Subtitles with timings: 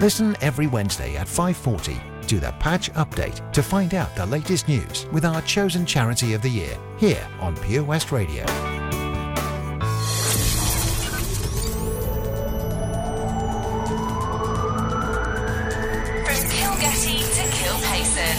[0.00, 5.06] Listen every Wednesday at 5:40 to the Patch Update to find out the latest news
[5.12, 8.46] with our chosen charity of the year here on Pure West Radio.
[16.26, 18.36] From Kilgetty to Kilpayson.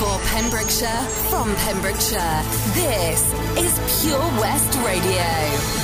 [0.00, 2.42] For Pembrokeshire, from Pembrokeshire,
[2.74, 3.22] this
[3.56, 5.81] is Pure West Radio.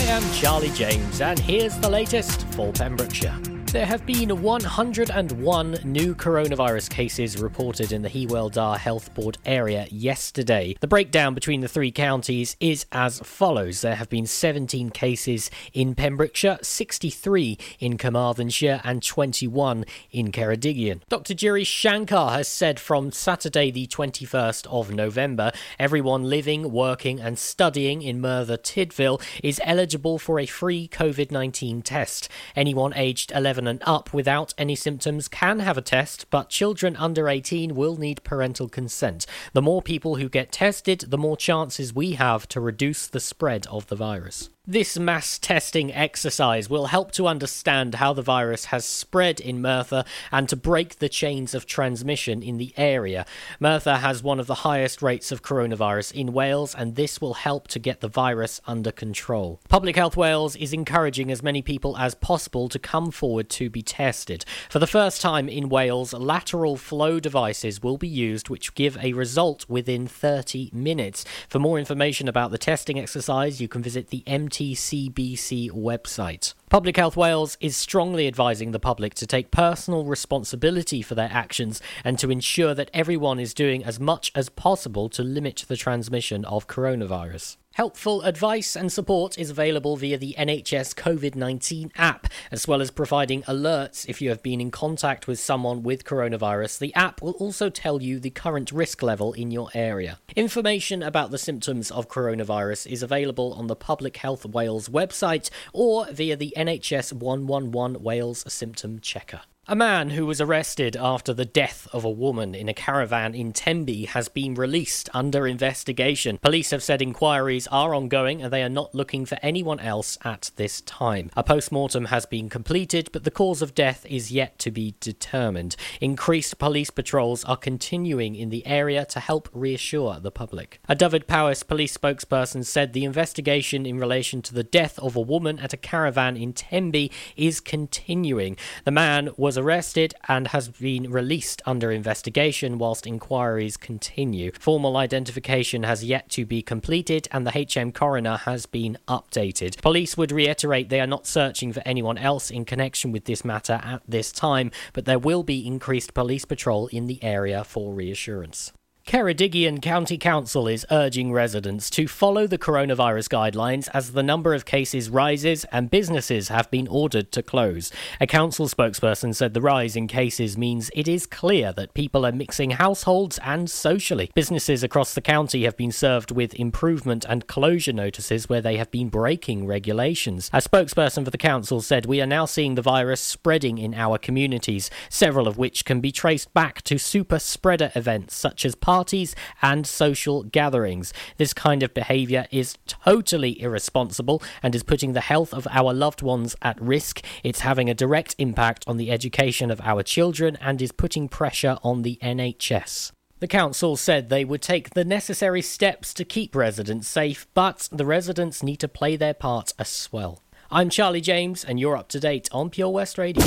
[0.00, 3.36] I am Charlie James, and here's the latest for Pembrokeshire.
[3.72, 9.86] There have been 101 new coronavirus cases reported in the Hywel Dda Health Board area
[9.92, 10.74] yesterday.
[10.80, 15.94] The breakdown between the three counties is as follows there have been 17 cases in
[15.94, 21.02] Pembrokeshire, 63 in Carmarthenshire, and 21 in Ceredigion.
[21.08, 21.34] Dr.
[21.34, 28.02] Giri Shankar has said from Saturday, the 21st of November, everyone living, working, and studying
[28.02, 32.28] in Merthyr Tydfil is eligible for a free COVID 19 test.
[32.56, 37.28] Anyone aged 11 and up without any symptoms can have a test, but children under
[37.28, 39.26] 18 will need parental consent.
[39.52, 43.66] The more people who get tested, the more chances we have to reduce the spread
[43.68, 44.50] of the virus.
[44.66, 50.04] This mass testing exercise will help to understand how the virus has spread in Merthyr
[50.30, 53.24] and to break the chains of transmission in the area.
[53.58, 57.68] Merthyr has one of the highest rates of coronavirus in Wales, and this will help
[57.68, 59.60] to get the virus under control.
[59.70, 63.82] Public Health Wales is encouraging as many people as possible to come forward to be
[63.82, 64.44] tested.
[64.68, 69.14] For the first time in Wales, lateral flow devices will be used, which give a
[69.14, 71.24] result within 30 minutes.
[71.48, 76.54] For more information about the testing exercise, you can visit the MTCBC website.
[76.68, 81.80] Public Health Wales is strongly advising the public to take personal responsibility for their actions
[82.04, 86.44] and to ensure that everyone is doing as much as possible to limit the transmission
[86.44, 87.56] of coronavirus.
[87.80, 92.90] Helpful advice and support is available via the NHS COVID 19 app, as well as
[92.90, 96.78] providing alerts if you have been in contact with someone with coronavirus.
[96.78, 100.18] The app will also tell you the current risk level in your area.
[100.36, 106.04] Information about the symptoms of coronavirus is available on the Public Health Wales website or
[106.12, 109.40] via the NHS 111 Wales Symptom Checker.
[109.70, 113.52] A man who was arrested after the death of a woman in a caravan in
[113.52, 116.38] Tenby has been released under investigation.
[116.38, 120.50] Police have said inquiries are ongoing and they are not looking for anyone else at
[120.56, 121.30] this time.
[121.36, 124.96] A post mortem has been completed, but the cause of death is yet to be
[124.98, 125.76] determined.
[126.00, 130.80] Increased police patrols are continuing in the area to help reassure the public.
[130.88, 135.60] A Dyfed-Powys police spokesperson said the investigation in relation to the death of a woman
[135.60, 138.56] at a caravan in Tenby is continuing.
[138.84, 144.50] The man was arrested and has been released under investigation whilst inquiries continue.
[144.58, 149.80] Formal identification has yet to be completed and the HM coroner has been updated.
[149.80, 153.80] Police would reiterate they are not searching for anyone else in connection with this matter
[153.84, 158.72] at this time, but there will be increased police patrol in the area for reassurance.
[159.06, 164.64] Ceredigion County Council is urging residents to follow the coronavirus guidelines as the number of
[164.64, 167.90] cases rises and businesses have been ordered to close.
[168.20, 172.30] A council spokesperson said the rise in cases means it is clear that people are
[172.30, 174.30] mixing households and socially.
[174.32, 178.92] Businesses across the county have been served with improvement and closure notices where they have
[178.92, 180.50] been breaking regulations.
[180.52, 184.18] A spokesperson for the council said we are now seeing the virus spreading in our
[184.18, 189.36] communities, several of which can be traced back to super spreader events such as parties
[189.62, 191.12] and social gatherings.
[191.36, 196.22] This kind of behaviour is totally irresponsible and is putting the health of our loved
[196.22, 197.22] ones at risk.
[197.44, 201.78] It's having a direct impact on the education of our children and is putting pressure
[201.84, 203.12] on the NHS.
[203.38, 208.04] The council said they would take the necessary steps to keep residents safe, but the
[208.04, 210.42] residents need to play their part as well.
[210.68, 213.46] I'm Charlie James, and you're up to date on Pure West Radio.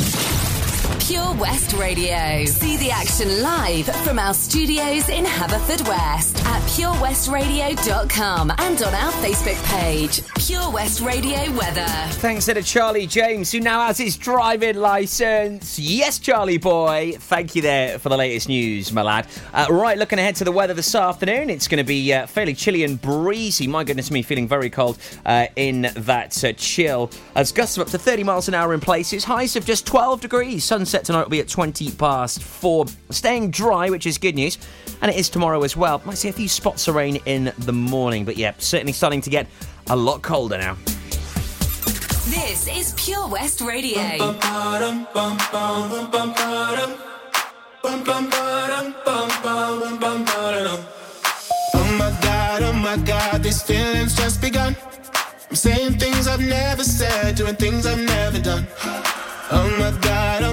[1.07, 2.45] Pure West Radio.
[2.45, 9.61] See the action live from our studios in Haverfordwest at purewestradio.com and on our Facebook
[9.65, 11.85] page, Pure West Radio Weather.
[12.21, 15.77] Thanks to Charlie James, who now has his driving licence.
[15.77, 17.15] Yes, Charlie boy.
[17.19, 19.27] Thank you there for the latest news, my lad.
[19.53, 22.53] Uh, right, looking ahead to the weather this afternoon, it's going to be uh, fairly
[22.53, 23.67] chilly and breezy.
[23.67, 27.11] My goodness me, feeling very cold uh, in that uh, chill.
[27.35, 30.21] As gusts of up to 30 miles an hour in places, highs of just 12
[30.21, 30.63] degrees.
[30.93, 32.85] Sunset tonight will be at 20 past 4.
[33.09, 34.59] Staying dry, which is good news.
[35.01, 35.99] And it is tomorrow as well.
[36.05, 39.31] Might see a few spots of rain in the morning, but yeah, certainly starting to
[39.31, 39.47] get
[39.89, 40.77] a lot colder now.
[42.29, 44.01] This is Pure West Radio.
[51.73, 54.77] Oh my god, oh my god, these feelings just begun.
[55.49, 58.67] I'm saying things I've never said, doing things I've never done.
[59.55, 60.52] Oh my god, oh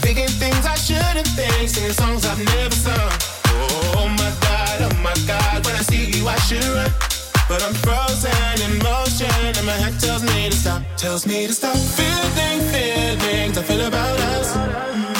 [0.00, 3.12] Thinking things I shouldn't think, singing songs I've never sung.
[3.94, 6.90] Oh my god, oh my god, when I see you I should run.
[7.48, 11.52] But I'm frozen in motion, and my head tells me to stop, tells me to
[11.52, 11.76] stop.
[11.76, 15.19] Feeling feelings I feel about us.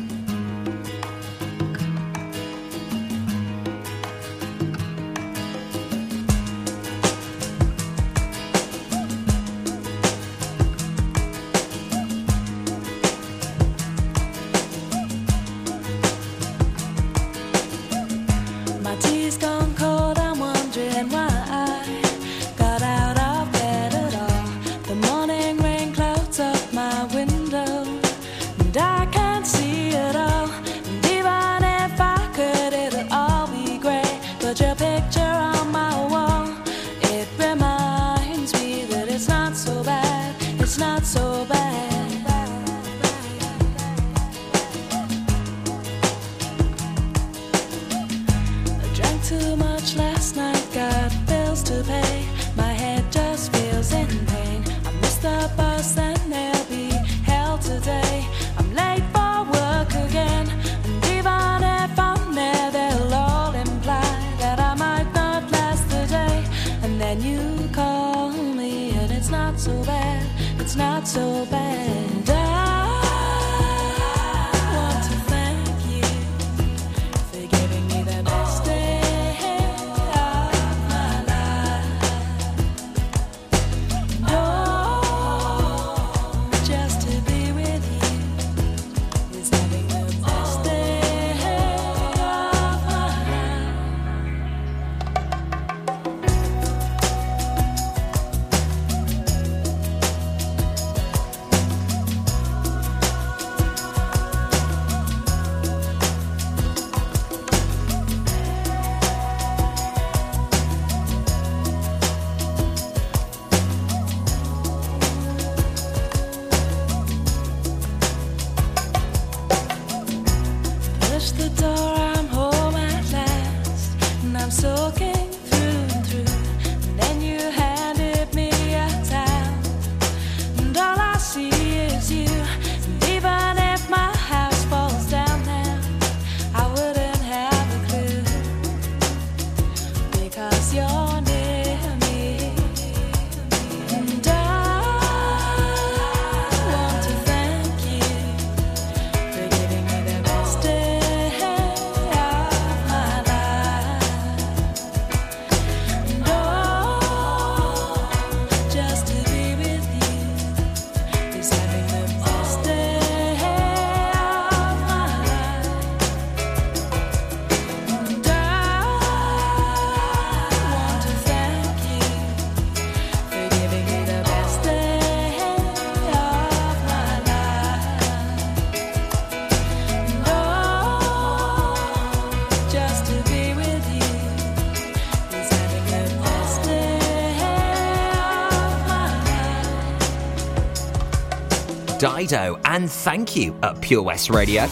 [192.01, 194.63] Dido and Thank You at Pure West Radio.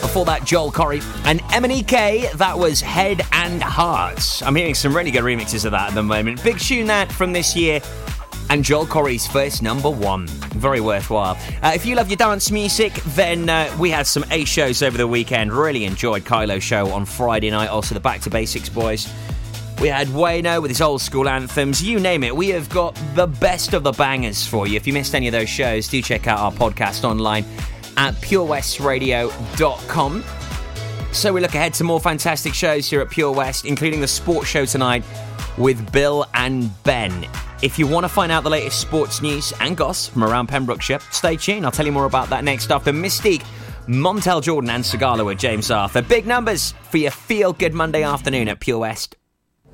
[0.00, 4.40] Before that, Joel Corry and MNEK, that was Head and Hearts.
[4.40, 6.42] I'm hearing some really good remixes of that at the moment.
[6.42, 7.82] Big tune that from this year
[8.48, 10.26] and Joel Corry's first number one.
[10.26, 11.36] Very worthwhile.
[11.62, 14.96] Uh, if you love your dance music, then uh, we had some A shows over
[14.96, 15.52] the weekend.
[15.52, 17.68] Really enjoyed Kylo's show on Friday night.
[17.68, 19.12] Also, the Back to Basics boys.
[19.80, 21.80] We had Wayno with his old school anthems.
[21.80, 22.34] You name it.
[22.34, 24.74] We have got the best of the bangers for you.
[24.74, 27.44] If you missed any of those shows, do check out our podcast online
[27.96, 30.24] at purewestradio.com.
[31.12, 34.48] So we look ahead to more fantastic shows here at Pure West, including the sports
[34.48, 35.04] show tonight
[35.56, 37.28] with Bill and Ben.
[37.62, 40.98] If you want to find out the latest sports news and goss from around Pembrokeshire,
[41.12, 41.64] stay tuned.
[41.64, 43.44] I'll tell you more about that next after Mystique,
[43.86, 46.02] Montell Jordan, and Sigala with James Arthur.
[46.02, 49.14] Big numbers for your feel good Monday afternoon at Pure West.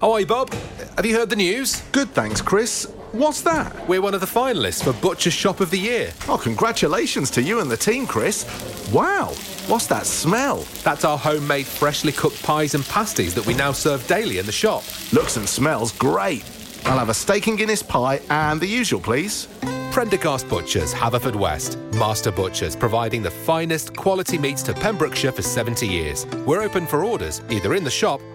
[0.03, 0.53] Oh, hi, Bob.
[0.97, 1.81] Have you heard the news?
[1.93, 2.85] Good, thanks, Chris.
[3.13, 3.89] What's that?
[3.89, 6.13] We're one of the finalists for Butcher's Shop of the Year.
[6.29, 8.45] Oh, congratulations to you and the team, Chris.
[8.93, 9.29] Wow,
[9.69, 10.67] what's that smell?
[10.83, 14.53] That's our homemade, freshly cooked pies and pasties that we now serve daily in the
[14.53, 14.83] shop.
[15.13, 16.45] Looks and smells great.
[16.87, 19.47] I'll have a steak and Guinness pie and the usual, please.
[19.93, 21.95] Prendergast Butchers, Haverfordwest.
[21.95, 26.27] Master Butchers, providing the finest quality meats to Pembrokeshire for 70 years.
[26.45, 28.21] We're open for orders, either in the shop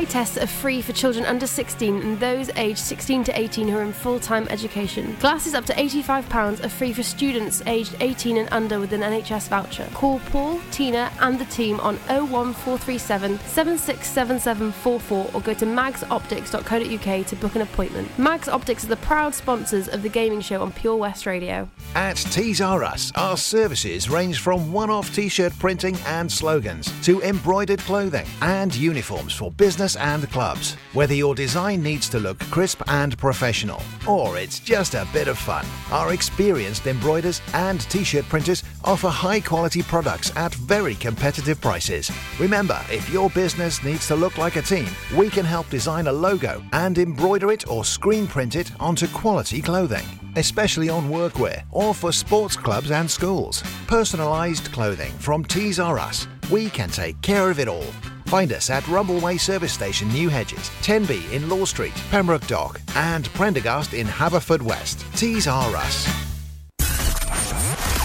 [0.00, 3.76] Eye tests are free for children under 16 and those aged 16 to 18 who
[3.76, 5.14] are in full time education.
[5.20, 9.48] Glasses up to £85 are free for students aged 18 and under with an NHS
[9.48, 9.86] voucher.
[9.92, 17.54] Call Paul, Tina, and the team on 01437 767744 or go to magsoptics.co.uk to book
[17.54, 18.18] an appointment.
[18.18, 21.68] Mags Optics are the proud sponsors of the gaming show on Pure West Radio.
[21.94, 26.90] At Tees R Us, our services range from one off t shirt printing and slogans
[27.02, 30.74] to embroidered clothing and uniforms for business and clubs.
[30.92, 35.38] Whether your design needs to look crisp and professional or it's just a bit of
[35.38, 41.60] fun, our experienced embroiders and t shirt printers offer high quality products at very competitive
[41.60, 42.10] prices.
[42.38, 46.12] Remember, if your business needs to look like a team, we can help design a
[46.12, 50.06] logo and embroider it or screen print it onto quality clothing
[50.36, 53.62] especially on workwear or for sports clubs and schools.
[53.86, 56.26] Personalised clothing from Tees R Us.
[56.50, 57.86] We can take care of it all.
[58.26, 63.26] Find us at Rumbleway Service Station, New Hedges, 10B in Law Street, Pembroke Dock, and
[63.34, 65.04] Prendergast in Haverfordwest.
[65.16, 66.06] Tees R Us.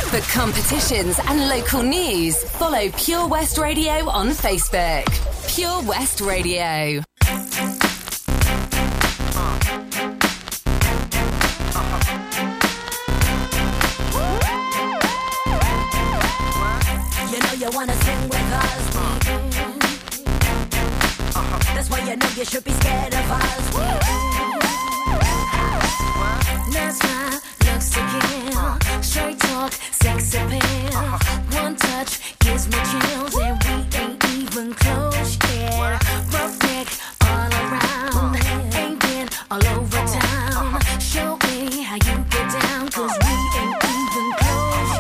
[0.10, 5.06] For competitions and local news, follow Pure West Radio on Facebook.
[5.56, 7.02] Pure West Radio.
[42.62, 44.91] Down, 'cause we ain't even close.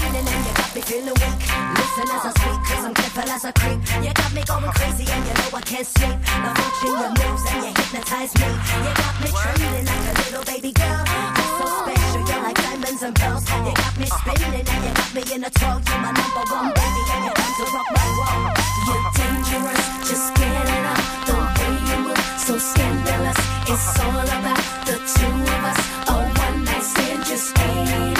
[0.00, 1.38] Feeling and you got me feeling weak.
[1.78, 3.80] Listen as I speak, cause I'm careful as a creep.
[4.04, 6.16] You got me going crazy and you know I can't sleep.
[6.42, 8.48] Now watching your moves and you hypnotize me.
[8.84, 11.02] You got me trembling like a little baby girl.
[11.36, 13.44] You're so special, you're like diamonds and pearls.
[13.66, 15.78] You got me spinning and you got me in a twirl.
[15.86, 18.50] You're my number one baby and you come to rock my world.
[18.86, 21.02] You're dangerous, just get it up.
[21.26, 23.38] The way you move, so scandalous.
[23.72, 25.89] It's all about the two of us.
[27.30, 28.19] Just ain't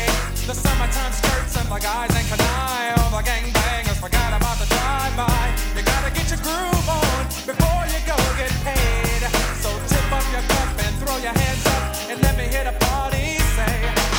[0.47, 2.99] The summertime skirts and the guys ain't canine.
[2.99, 5.53] All the gangbangers forgot about the drive-by.
[5.77, 9.21] You gotta get your groove on before you go get paid.
[9.61, 12.75] So tip up your cup and throw your hands up and let me hear the
[12.85, 13.77] party say,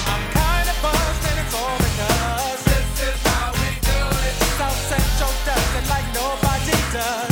[0.09, 4.35] I'm kinda buzzed and it's all because this is how we do it.
[4.57, 7.32] South Central does it like nobody does.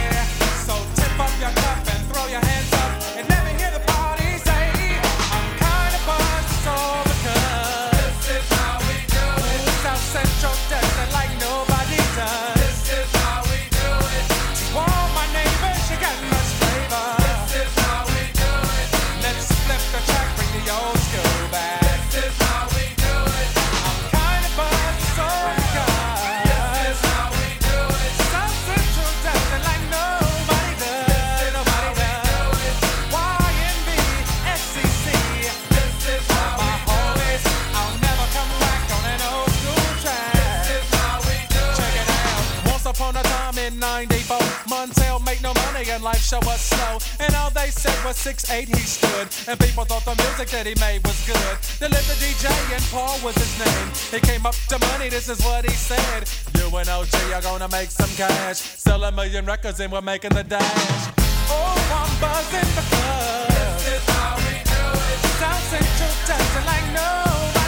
[46.39, 46.97] show.
[47.19, 49.27] And all they said was six eight he stood.
[49.47, 51.57] And people thought the music that he made was good.
[51.79, 53.87] The Liberty DJ and Paul was his name.
[54.11, 56.29] He came up to money, this is what he said.
[56.55, 58.57] You and OG are gonna make some cash.
[58.57, 61.11] Sell a million records and we're making the dash.
[61.49, 63.47] Oh, I'm buzzing club.
[63.49, 65.19] this is how we do it.
[65.41, 67.60] South Central dancing like nobody.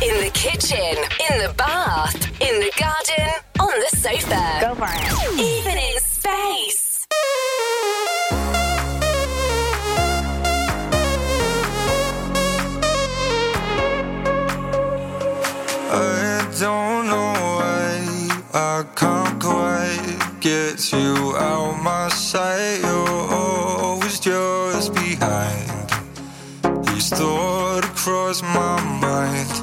[0.00, 4.58] In the kitchen, in the bath, in the garden, on the sofa.
[4.60, 5.40] Go for it.
[5.40, 7.04] Even in space.
[15.90, 22.78] I don't know why I can't quite get you out my sight.
[22.82, 25.66] You're always just behind.
[26.86, 29.57] These thoughts cross my mind.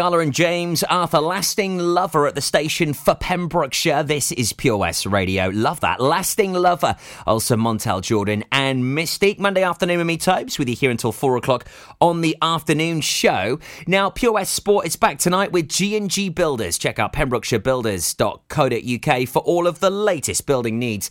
[0.00, 4.02] Gala and James Arthur, Lasting Lover at the station for Pembrokeshire.
[4.02, 5.50] This is Pure West Radio.
[5.50, 6.00] Love that.
[6.00, 6.96] Lasting Lover.
[7.26, 9.38] Also Montell Jordan and Mystique.
[9.38, 10.58] Monday afternoon with me, Topes.
[10.58, 11.66] with you here until 4 o'clock
[12.00, 13.58] on the afternoon show.
[13.86, 16.78] Now, Pure West Sport is back tonight with G&G Builders.
[16.78, 21.10] Check out pembrokeshirebuilders.co.uk for all of the latest building needs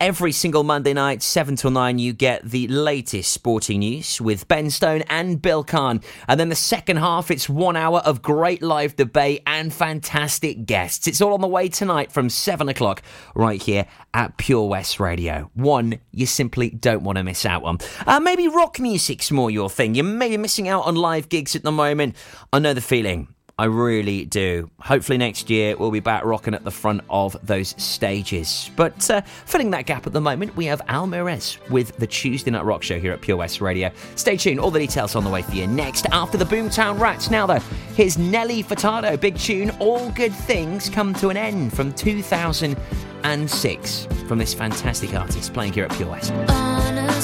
[0.00, 4.68] Every single Monday night, 7 till 9, you get the latest sporting news with Ben
[4.68, 6.00] Stone and Bill Kahn.
[6.26, 11.06] And then the second half, it's one hour of great live debate and fantastic guests.
[11.06, 13.02] It's all on the way tonight from 7 o'clock
[13.36, 15.50] right here at Pure West Radio.
[15.54, 17.78] One you simply don't want to miss out on.
[18.04, 19.94] Uh, maybe rock music's more your thing.
[19.94, 22.16] You may be missing out on live gigs at the moment.
[22.52, 23.33] I know the feeling.
[23.56, 24.68] I really do.
[24.80, 28.68] Hopefully, next year we'll be back rocking at the front of those stages.
[28.74, 32.50] But uh, filling that gap at the moment, we have Al Mirez with the Tuesday
[32.50, 33.92] Night Rock Show here at Pure West Radio.
[34.16, 37.30] Stay tuned, all the details on the way for you next after the Boomtown Rats.
[37.30, 37.60] Now, though,
[37.94, 39.70] here's Nelly Furtado, big tune.
[39.78, 45.84] All good things come to an end from 2006 from this fantastic artist playing here
[45.84, 46.32] at Pure West.
[46.48, 47.23] Honestly,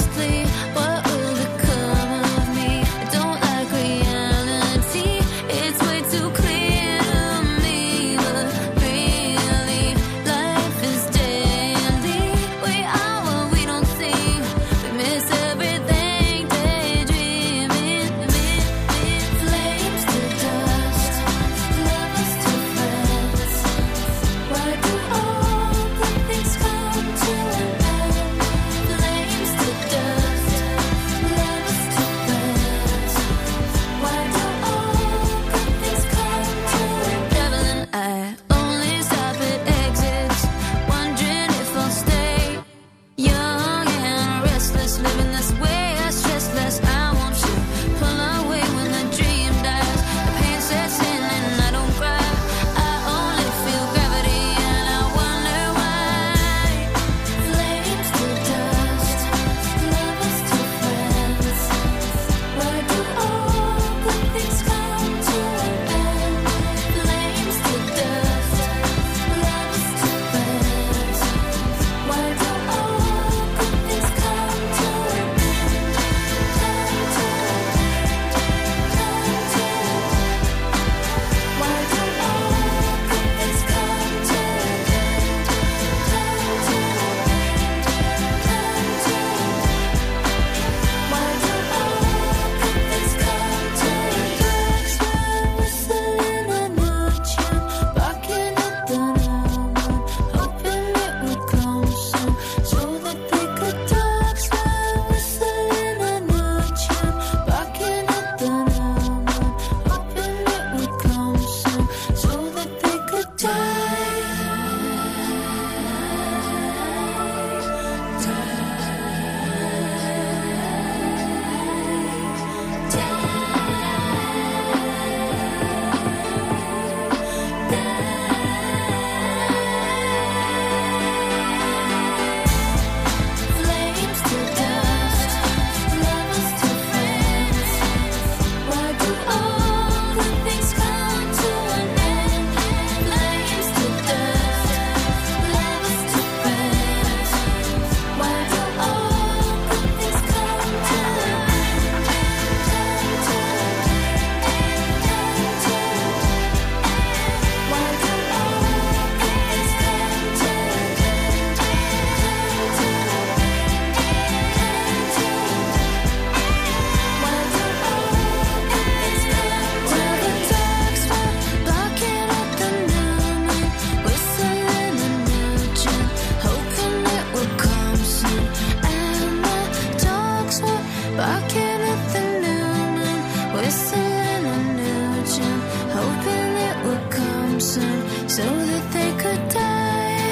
[187.61, 190.31] would soon, so that they could die.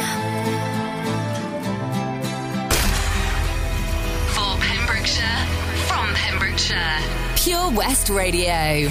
[4.33, 5.45] For Pembrokeshire,
[5.87, 6.99] from Pembrokeshire.
[7.35, 8.89] Pure West Radio.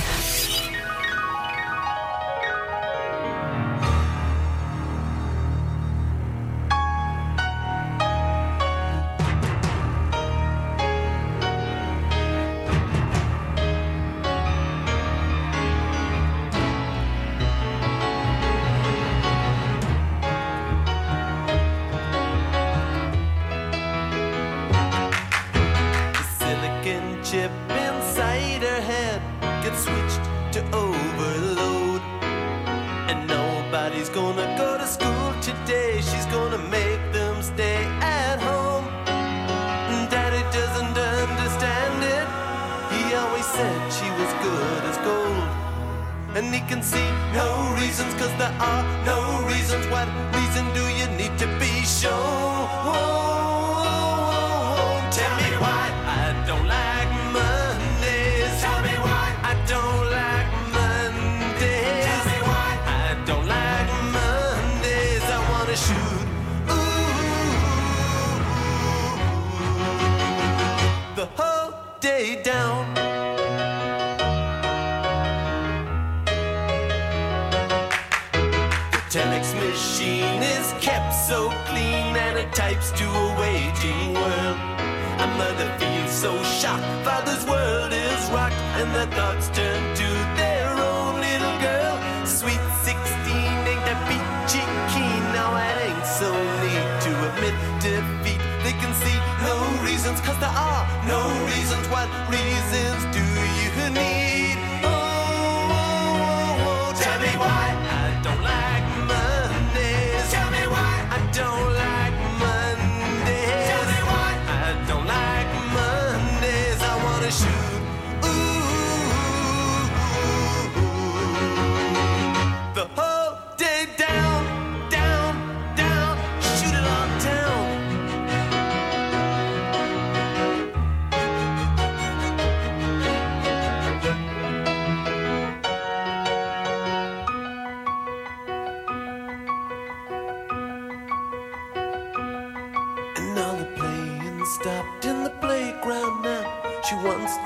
[101.08, 101.88] No reasons.
[101.88, 103.17] What reasons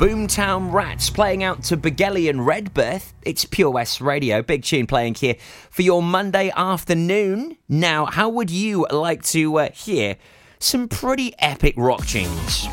[0.00, 3.12] Boomtown Rats playing out to Begelly and Redberth.
[3.20, 4.40] It's Pure West Radio.
[4.40, 5.34] Big tune playing here
[5.68, 7.58] for your Monday afternoon.
[7.68, 10.16] Now, how would you like to uh, hear
[10.58, 12.66] some pretty epic rock tunes?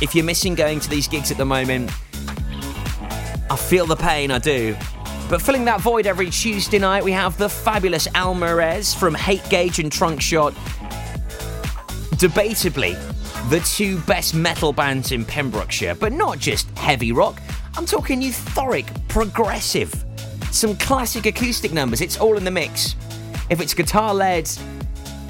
[0.00, 1.90] If you're missing going to these gigs at the moment,
[3.50, 4.74] I feel the pain, I do.
[5.28, 9.80] But filling that void every Tuesday night, we have the fabulous Almarez from Hate Gauge
[9.80, 10.54] and Trunk Shot.
[12.14, 12.96] Debatably,
[13.48, 17.40] the two best metal bands in Pembrokeshire, but not just heavy rock.
[17.76, 20.04] I'm talking euphoric, progressive,
[20.50, 22.02] some classic acoustic numbers.
[22.02, 22.94] It's all in the mix.
[23.48, 24.50] If it's guitar led,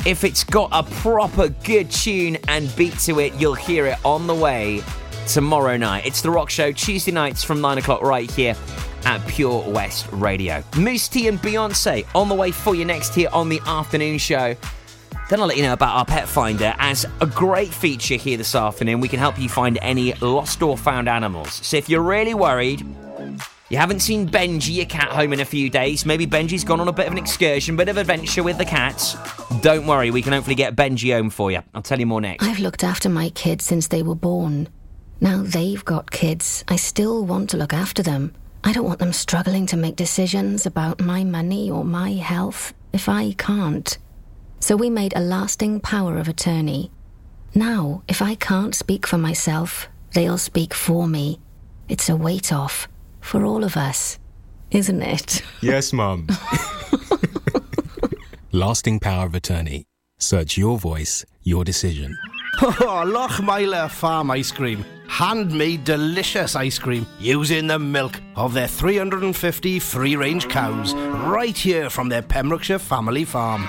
[0.05, 4.27] if it's got a proper good tune and beat to it, you'll hear it on
[4.27, 4.83] the way
[5.29, 6.05] tomorrow night.
[6.05, 8.57] It's the Rock Show, Tuesday nights from 9 o'clock right here
[9.05, 10.65] at Pure West Radio.
[10.77, 14.57] Mousse T and Beyonce on the way for you next here on the afternoon show.
[15.29, 18.55] Then I'll let you know about our pet finder as a great feature here this
[18.55, 19.01] afternoon.
[19.01, 21.53] We can help you find any lost or found animals.
[21.53, 22.87] So if you're really worried,
[23.69, 26.89] you haven't seen Benji, your cat, home in a few days, maybe Benji's gone on
[26.89, 29.17] a bit of an excursion, bit of adventure with the cats,
[29.61, 31.61] don't worry, we can hopefully get Benji home for you.
[31.75, 32.43] I'll tell you more next.
[32.43, 34.69] I've looked after my kids since they were born.
[35.21, 36.65] Now they've got kids.
[36.69, 38.33] I still want to look after them.
[38.65, 43.11] I don't want them struggling to make decisions about my money or my health if
[43.11, 43.99] I can't.
[44.61, 46.91] So we made a lasting power of attorney.
[47.55, 51.41] Now, if I can't speak for myself, they'll speak for me.
[51.89, 52.89] It's a weight off
[53.21, 54.19] for all of us,
[54.71, 55.43] isn't it?
[55.63, 56.27] Yes, Mum.
[58.53, 59.85] Lasting power of attorney.
[60.19, 62.17] Search your voice, your decision.
[62.61, 64.85] Oh, Lochmeyler Farm Ice Cream.
[65.07, 71.89] Handmade delicious ice cream using the milk of their 350 free range cows right here
[71.89, 73.69] from their Pembrokeshire family farm.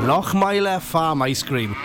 [0.00, 1.76] Lochmeyler Farm Ice Cream.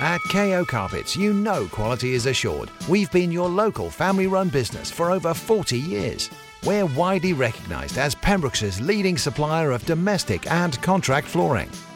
[0.00, 2.70] At KO Carpets, you know quality is assured.
[2.88, 6.30] We've been your local family run business for over 40 years.
[6.64, 11.70] We're widely recognised as Pembrokeshire's leading supplier of domestic and contract flooring.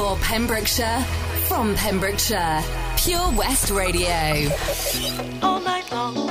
[0.00, 1.00] For Pembrokeshire,
[1.46, 2.62] from Pembrokeshire,
[2.96, 4.48] Pure West Radio.
[5.42, 6.29] All night long,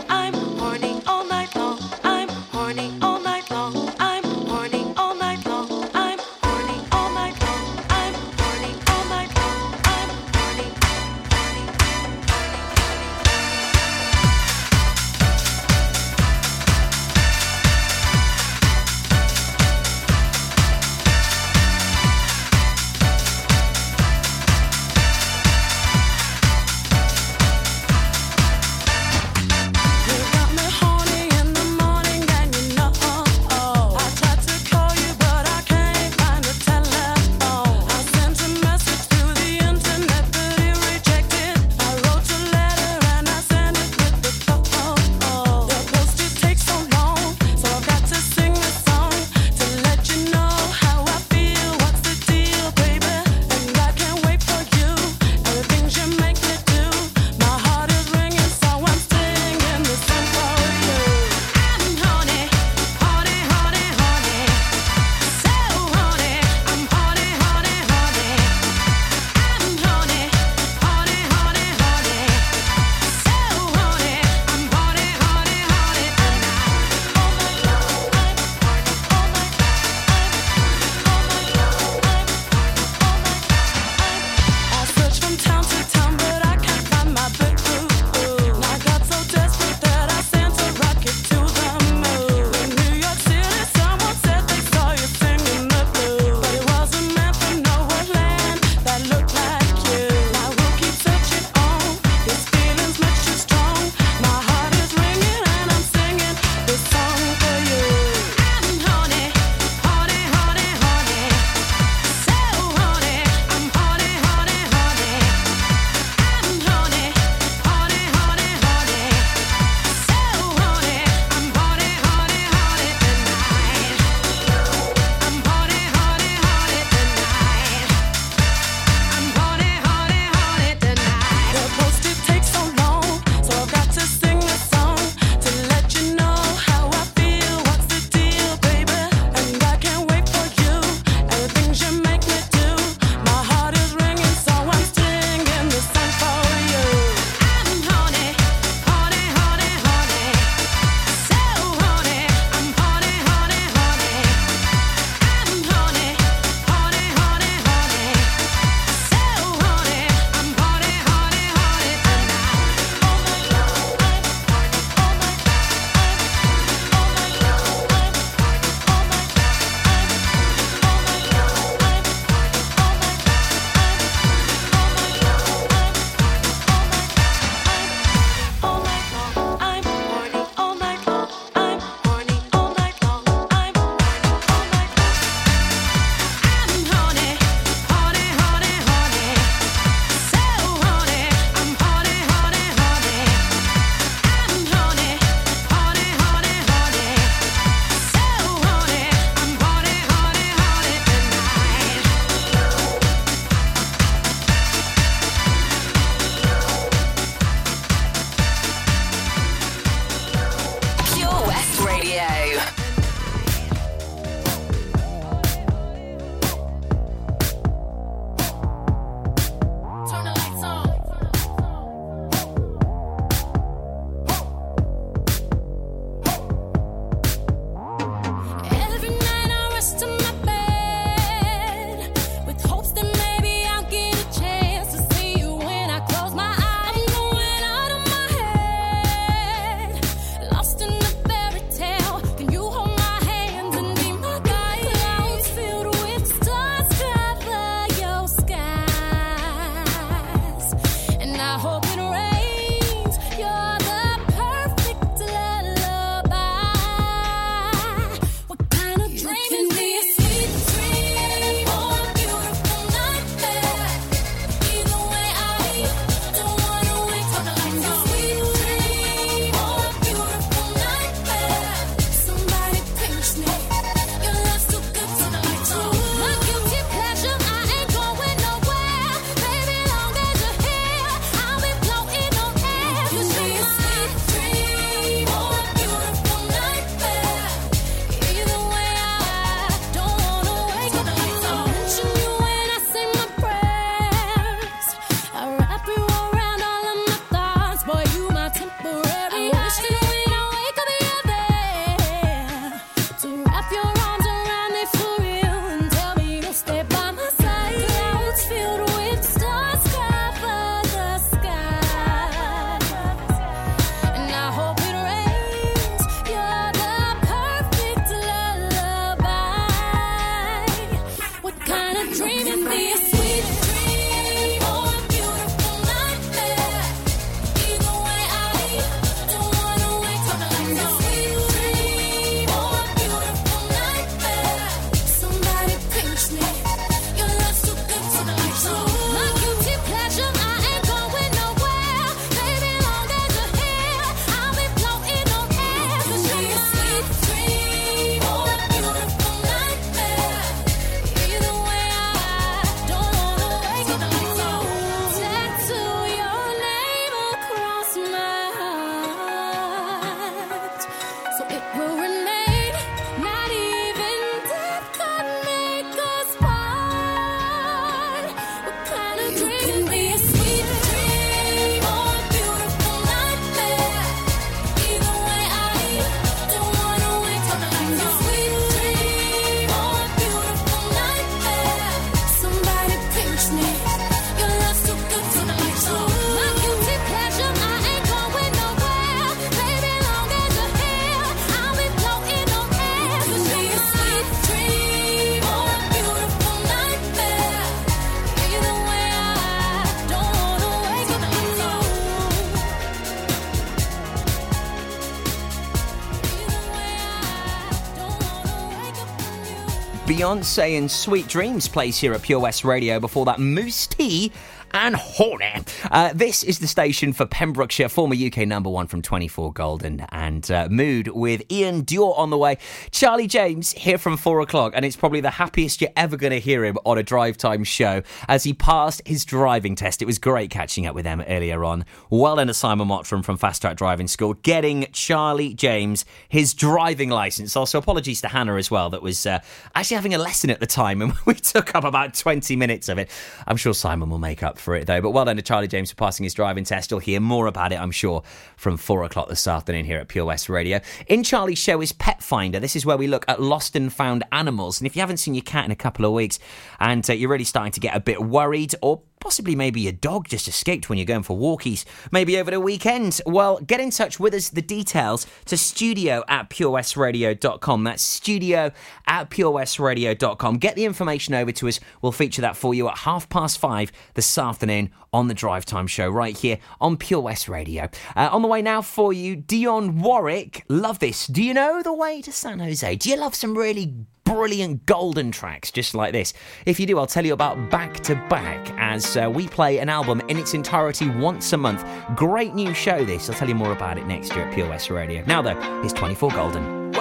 [410.30, 413.00] Beyonce and Sweet Dreams plays here at Pure West Radio.
[413.00, 414.32] Before that, Mousse T
[414.76, 415.64] and Horny.
[415.92, 420.50] Uh, this is the station for Pembrokeshire, former UK number one from 24 Golden, and
[420.52, 422.58] uh, Mood with iann dior on the way.
[422.92, 426.40] Charlie James here from four o'clock, and it's probably the happiest you're ever going to
[426.40, 430.02] hear him on a drive time show as he passed his driving test.
[430.02, 431.86] It was great catching up with them earlier on.
[432.10, 437.10] Well done to Simon Mottram from Fast Track Driving School, getting Charlie James his driving
[437.10, 437.56] license.
[437.56, 439.40] Also, apologies to Hannah as well, that was uh,
[439.76, 442.98] actually having a lesson at the time, and we took up about 20 minutes of
[442.98, 443.10] it.
[443.48, 445.02] I'm sure Simon will make up for it though.
[445.02, 446.92] But well done to Charlie James for passing his driving test.
[446.92, 448.24] You'll hear more about it, I'm sure,
[448.58, 450.80] from four o'clock this afternoon here at Pure West Radio.
[451.08, 452.60] In Charlie's show is Pet Finder.
[452.60, 454.80] This is where we look at lost and found animals.
[454.80, 456.40] And if you haven't seen your cat in a couple of weeks
[456.80, 460.28] and uh, you're really starting to get a bit worried or Possibly maybe your dog
[460.28, 463.22] just escaped when you're going for walkies, maybe over the weekend.
[463.26, 467.84] Well, get in touch with us, the details, to studio at purewestradio.com.
[467.84, 468.72] That's studio
[469.08, 470.58] at purewestradio.com.
[470.58, 471.80] Get the information over to us.
[472.02, 475.88] We'll feature that for you at half past five this afternoon on the Drive Time
[475.88, 477.90] Show right here on Pure West Radio.
[478.16, 480.64] Uh, on the way now for you, Dionne Warwick.
[480.70, 481.28] Love this.
[481.28, 482.96] Do you know the way to San Jose?
[482.96, 486.34] Do you love some really brilliant golden tracks just like this.
[486.68, 489.90] If you do, I'll tell you about Back to Back as uh, we play an
[489.90, 491.84] album in its entirety once a month.
[492.16, 493.28] Great new show, this.
[493.28, 495.24] I'll tell you more about it next year at Pure West Radio.
[495.26, 496.92] Now, though, it's 24 Golden.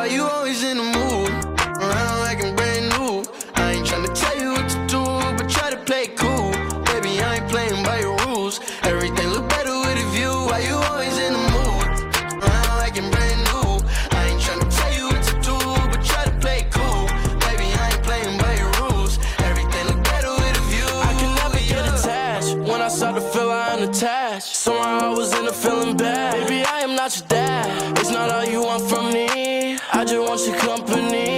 [27.09, 27.99] Not your dad.
[27.99, 29.79] It's not all you want from me.
[29.93, 31.38] I just want your company.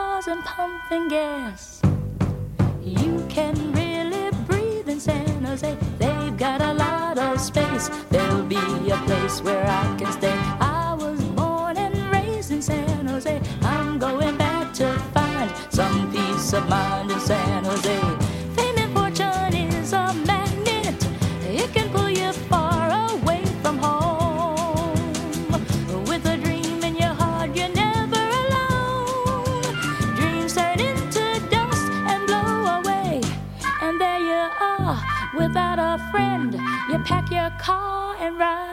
[0.00, 1.82] Cars and pumping gas.
[2.82, 5.76] You can really breathe in San Jose.
[5.98, 7.86] They've got a lot of space.
[8.10, 8.64] There'll be
[8.96, 10.29] a place where I can stay.
[37.60, 38.69] Car and ride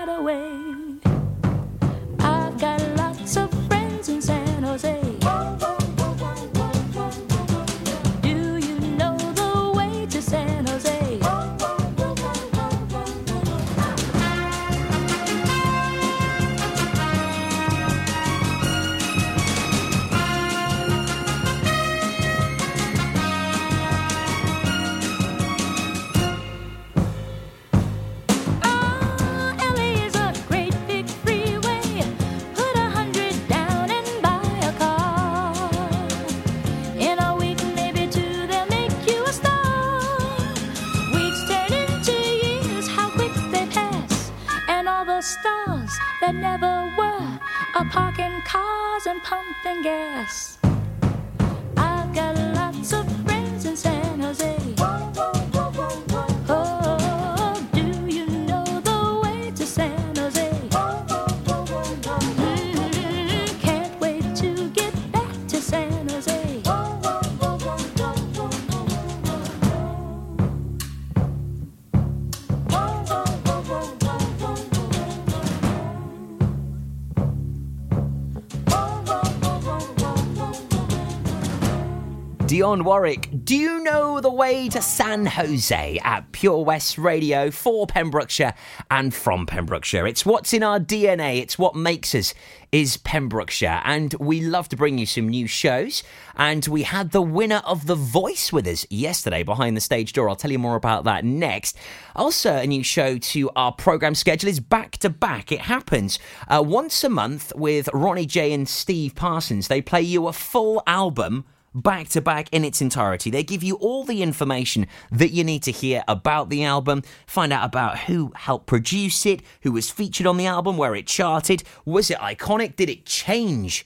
[82.47, 87.85] Dionne Warwick, do you know the way to San Jose at Pure West Radio for
[87.85, 88.53] Pembrokeshire
[88.89, 90.07] and from Pembrokeshire?
[90.07, 92.33] It's what's in our DNA, it's what makes us
[92.71, 96.03] is Pembrokeshire and we love to bring you some new shows
[96.37, 100.29] and we had the winner of The Voice with us yesterday behind the stage door.
[100.29, 101.77] I'll tell you more about that next.
[102.15, 105.51] Also a new show to our program schedule is back to back.
[105.51, 106.17] It happens
[106.47, 109.67] uh, once a month with Ronnie J and Steve Parsons.
[109.67, 111.43] They play you a full album
[111.73, 113.29] back to back in its entirety.
[113.29, 117.53] They give you all the information that you need to hear about the album, find
[117.53, 121.63] out about who helped produce it, who was featured on the album, where it charted,
[121.85, 123.85] was it iconic, did it change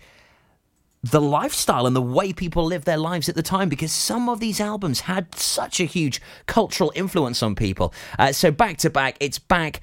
[1.04, 4.40] the lifestyle and the way people live their lives at the time because some of
[4.40, 7.94] these albums had such a huge cultural influence on people.
[8.20, 9.82] Uh, so back to back, it's back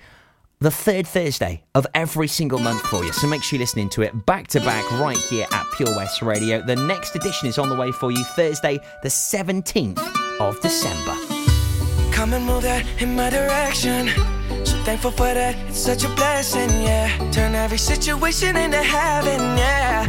[0.61, 3.13] the third Thursday of every single month for you.
[3.13, 6.23] So make sure you're listening to it back to back right here at Pure West
[6.23, 6.61] Radio.
[6.61, 9.99] The next edition is on the way for you Thursday, the 17th
[10.41, 11.17] of December.
[12.13, 14.09] Come and move that in my direction.
[14.65, 17.31] So thankful for that, it's such a blessing, yeah.
[17.31, 20.07] Turn every situation into heaven, yeah.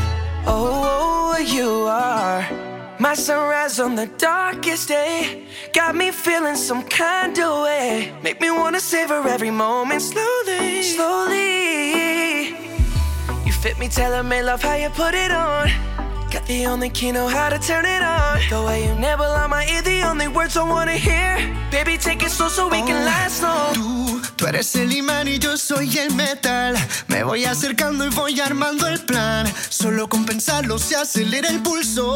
[0.47, 2.68] Oh, oh, oh you are
[3.00, 5.45] my sunrise on the darkest day.
[5.74, 8.14] Got me feeling some kind of way.
[8.22, 12.50] Make me wanna savor every moment slowly, slowly.
[13.45, 15.70] You fit me, tailor made, love how you put it on.
[16.30, 18.39] Got the only key, know how to turn it on.
[18.50, 21.38] The way you never on my ear, the only words I wanna hear.
[21.72, 23.74] Baby, take it slow so we can oh, last long.
[23.74, 26.76] Tú, tú eres el imán y yo soy el metal.
[27.08, 29.47] Me voy acercando y voy armando el plan.
[29.70, 32.16] Solo con pensarlo se acelera el pulso.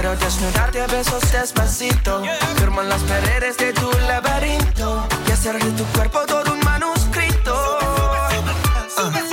[0.00, 2.22] quiero desnudarte a besos despacito.
[2.56, 7.78] Firmo en las paredes de tu laberinto y hacer de tu cuerpo todo un manuscrito.
[8.96, 9.27] Quiero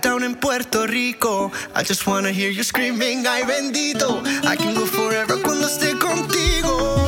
[0.00, 1.50] down in Puerto Rico.
[1.74, 4.22] I just wanna hear you screaming, ay bendito.
[4.44, 6.98] I can go forever cuando esté contigo.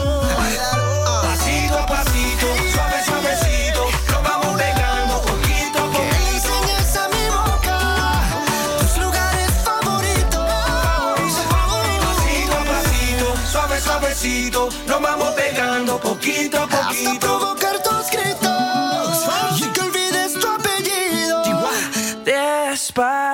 [1.23, 6.31] Pasito a pasito, suave, suavecito, nos vamos pegando poquito a Que poquito.
[6.35, 7.79] enseñes a mi boca
[8.81, 10.47] tus lugares favoritos.
[12.07, 17.50] Pasito a pasito, suave, suavecito, nos vamos pegando poquito a poquito.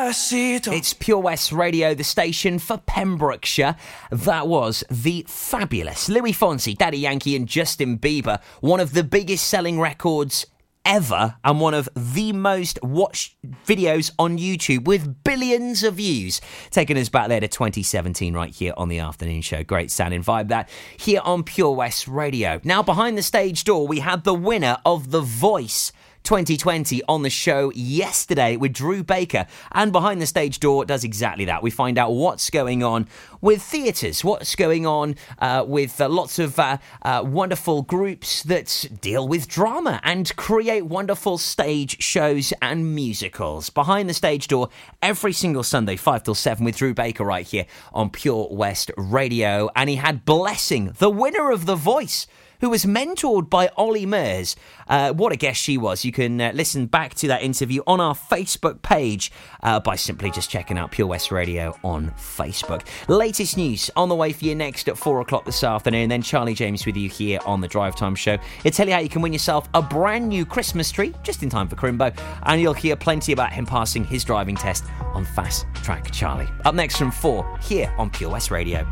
[0.07, 0.72] Despacito.
[0.72, 3.74] It's Pure West Radio, the station for Pembrokeshire.
[4.12, 9.48] That was the fabulous Luis Fonsi, Daddy Yankee, and Justin Bieber, one of the biggest
[9.48, 10.46] selling records
[10.84, 13.34] ever and one of the most watched
[13.66, 16.40] videos on YouTube with billions of views.
[16.70, 19.64] Taking us back there to 2017 right here on the afternoon show.
[19.64, 22.61] Great sounding vibe that here on Pure West Radio.
[22.62, 25.90] Now behind the stage door we had the winner of The Voice
[26.26, 29.46] 2020 on the show yesterday with Drew Baker.
[29.70, 31.62] And behind the stage door does exactly that.
[31.62, 33.06] We find out what's going on
[33.40, 38.88] with theatres, what's going on uh, with uh, lots of uh, uh, wonderful groups that
[39.00, 43.70] deal with drama and create wonderful stage shows and musicals.
[43.70, 44.68] Behind the stage door
[45.00, 49.70] every single Sunday, 5 till 7, with Drew Baker right here on Pure West Radio.
[49.76, 52.26] And he had Blessing, the winner of The Voice
[52.61, 54.57] who was mentored by Olly Murs.
[54.88, 56.04] Uh, what a guest she was.
[56.04, 59.32] You can uh, listen back to that interview on our Facebook page
[59.62, 62.86] uh, by simply just checking out Pure West Radio on Facebook.
[63.09, 66.09] Latest news on the way for you next at 4 o'clock this afternoon.
[66.09, 68.38] Then Charlie James with you here on the Drive Time Show.
[68.62, 71.50] He'll tell you how you can win yourself a brand new Christmas tree just in
[71.50, 72.16] time for Crimbo.
[72.44, 74.84] And you'll hear plenty about him passing his driving test
[75.14, 76.48] on Fast Track Charlie.
[76.64, 78.86] Up next from 4 here on Pure West Radio.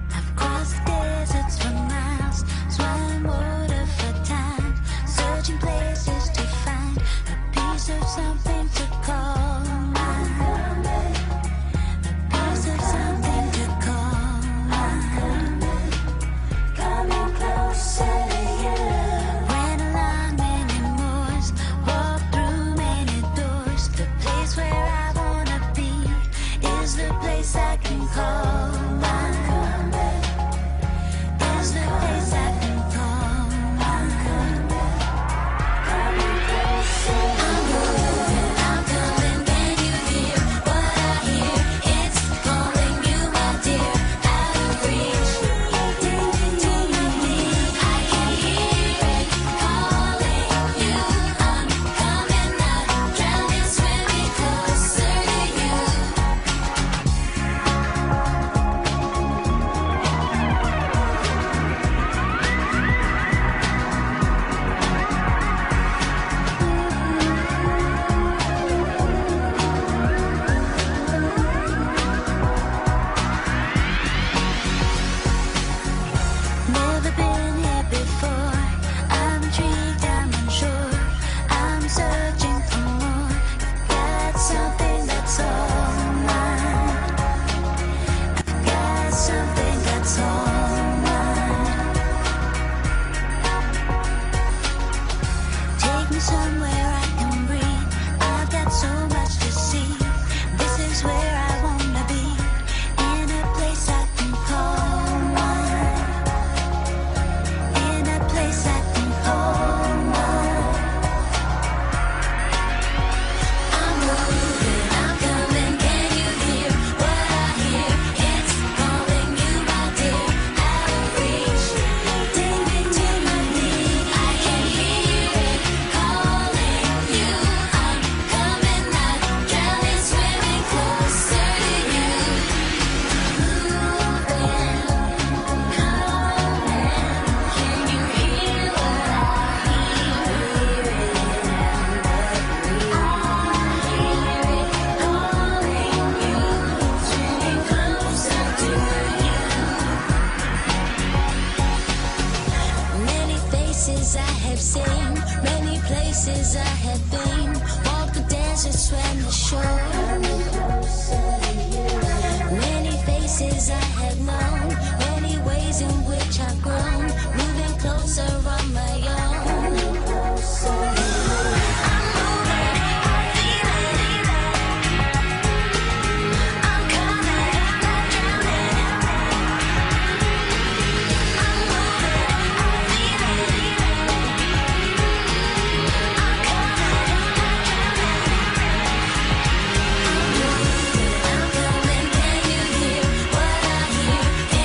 [3.25, 3.64] Swallowing